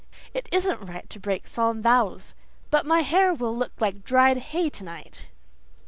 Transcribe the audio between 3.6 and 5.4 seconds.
like dried hay tonight."